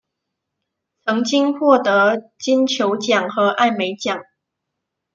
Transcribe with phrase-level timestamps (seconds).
[1.05, 4.19] 曾经获得金球奖和艾美奖。